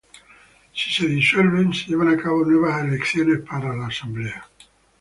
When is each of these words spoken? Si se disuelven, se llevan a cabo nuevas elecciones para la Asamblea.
Si 0.73 0.89
se 0.91 1.05
disuelven, 1.05 1.71
se 1.75 1.85
llevan 1.85 2.07
a 2.07 2.17
cabo 2.17 2.43
nuevas 2.43 2.83
elecciones 2.83 3.41
para 3.47 3.75
la 3.75 3.85
Asamblea. 3.85 4.49